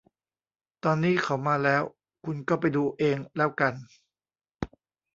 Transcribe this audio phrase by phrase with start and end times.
[0.83, 1.83] ตอนนี้เขามาแล้ว
[2.23, 3.73] คุณก็ไปดูเองแล้วกัน